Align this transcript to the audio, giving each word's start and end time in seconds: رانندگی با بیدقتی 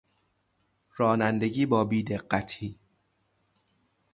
رانندگی 0.97 1.65
با 1.65 1.85
بیدقتی 1.85 2.77